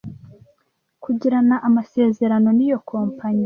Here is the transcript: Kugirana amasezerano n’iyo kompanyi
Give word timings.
Kugirana 1.03 1.55
amasezerano 1.67 2.49
n’iyo 2.57 2.77
kompanyi 2.89 3.39